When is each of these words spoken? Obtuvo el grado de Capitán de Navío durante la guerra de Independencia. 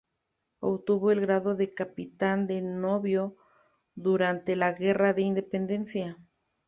Obtuvo 0.61 1.11
el 1.11 1.21
grado 1.21 1.53
de 1.55 1.75
Capitán 1.75 2.47
de 2.47 2.59
Navío 2.59 3.35
durante 3.93 4.55
la 4.55 4.71
guerra 4.73 5.13
de 5.13 5.21
Independencia. 5.21 6.17